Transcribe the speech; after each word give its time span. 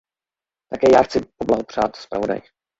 Také 0.69 0.91
já 0.91 1.03
chci 1.03 1.19
poblahopřát 1.37 1.95
zpravodaji. 1.95 2.41